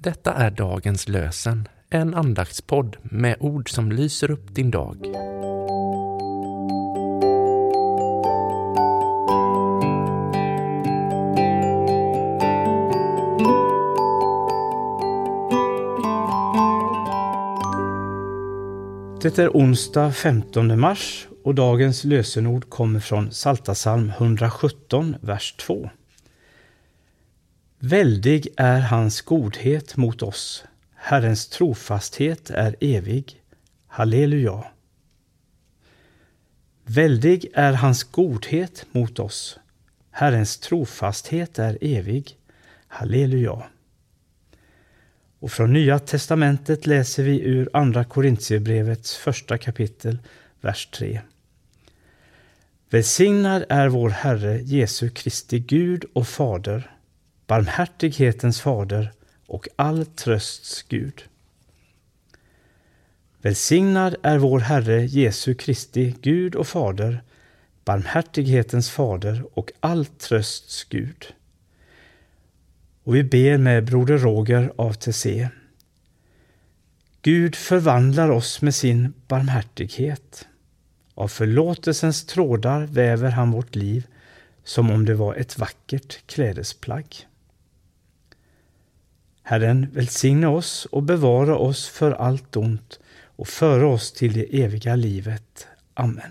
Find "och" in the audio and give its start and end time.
21.44-21.54, 45.38-45.52, 56.12-56.28, 59.46-59.68, 66.54-66.66, 69.54-69.70, 73.04-73.14, 90.84-91.02, 93.36-93.48